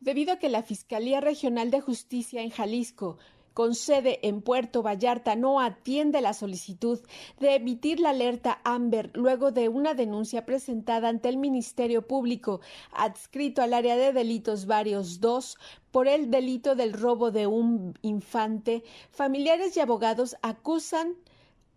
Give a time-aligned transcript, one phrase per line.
[0.00, 3.18] debido a que la Fiscalía Regional de Justicia en Jalisco
[3.54, 7.00] con sede en Puerto Vallarta no atiende la solicitud
[7.40, 12.60] de emitir la alerta Amber luego de una denuncia presentada ante el Ministerio Público
[12.92, 15.58] adscrito al área de delitos varios 2
[15.90, 21.14] por el delito del robo de un infante, familiares y abogados acusan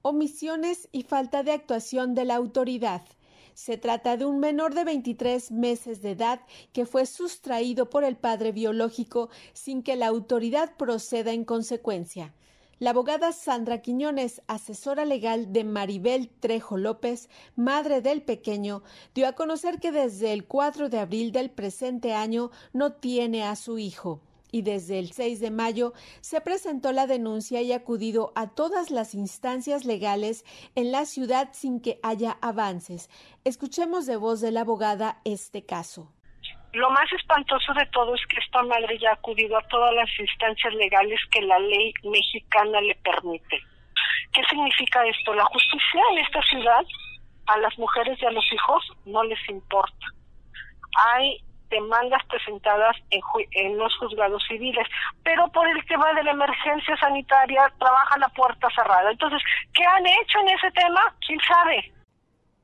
[0.03, 3.01] omisiones y falta de actuación de la autoridad.
[3.53, 6.41] Se trata de un menor de 23 meses de edad
[6.71, 12.33] que fue sustraído por el padre biológico sin que la autoridad proceda en consecuencia.
[12.79, 18.83] La abogada Sandra Quiñones, asesora legal de Maribel Trejo López, madre del pequeño,
[19.13, 23.55] dio a conocer que desde el 4 de abril del presente año no tiene a
[23.55, 24.21] su hijo
[24.53, 29.15] y desde el 6 de mayo se presentó la denuncia y acudido a todas las
[29.15, 30.45] instancias legales
[30.75, 33.09] en la ciudad sin que haya avances.
[33.43, 36.13] Escuchemos de voz de la abogada este caso.
[36.73, 40.09] Lo más espantoso de todo es que esta madre ya ha acudido a todas las
[40.19, 43.59] instancias legales que la ley mexicana le permite.
[44.33, 45.33] ¿Qué significa esto?
[45.33, 46.85] La justicia en esta ciudad
[47.47, 50.05] a las mujeres y a los hijos no les importa.
[50.95, 51.43] Hay
[51.73, 54.87] demandas presentadas en, los juzgados civiles,
[55.23, 59.11] pero por el tema de la emergencia sanitaria trabaja la puerta cerrada.
[59.11, 59.41] Entonces,
[59.73, 61.01] ¿qué han hecho en ese tema?
[61.25, 61.93] ¿Quién sabe?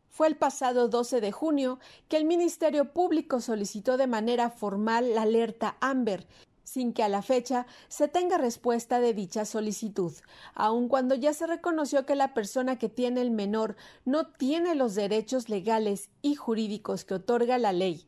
[0.09, 5.23] Fue el pasado 12 de junio que el Ministerio Público solicitó de manera formal la
[5.23, 6.25] alerta Amber,
[6.63, 10.13] sin que a la fecha se tenga respuesta de dicha solicitud,
[10.53, 14.93] aun cuando ya se reconoció que la persona que tiene el menor no tiene los
[14.93, 18.05] derechos legales y jurídicos que otorga la ley.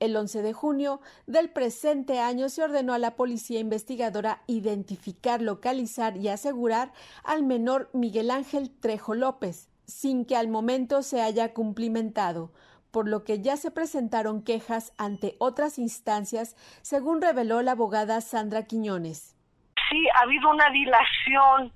[0.00, 6.16] El 11 de junio del presente año se ordenó a la policía investigadora identificar, localizar
[6.16, 6.90] y asegurar
[7.22, 12.50] al menor Miguel Ángel Trejo López, sin que al momento se haya cumplimentado,
[12.90, 18.64] por lo que ya se presentaron quejas ante otras instancias, según reveló la abogada Sandra
[18.64, 19.36] Quiñones.
[19.90, 21.74] Sí, ha habido una dilación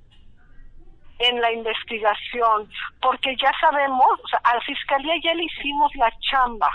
[1.18, 2.70] en la investigación,
[3.02, 6.70] porque ya sabemos, o a la fiscalía ya le hicimos la chamba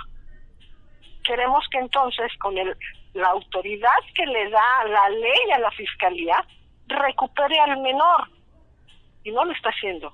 [1.30, 2.76] queremos que entonces con el,
[3.14, 6.44] la autoridad que le da la ley a la fiscalía
[6.88, 8.32] recupere al menor
[9.24, 10.12] y no lo está haciendo.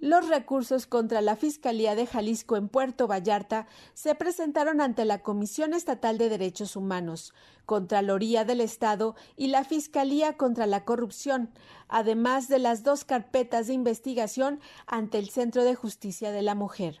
[0.00, 5.74] Los recursos contra la Fiscalía de Jalisco en Puerto Vallarta se presentaron ante la Comisión
[5.74, 7.34] Estatal de Derechos Humanos,
[7.66, 11.50] Contraloría del Estado y la Fiscalía contra la Corrupción,
[11.88, 17.00] además de las dos carpetas de investigación ante el Centro de Justicia de la Mujer.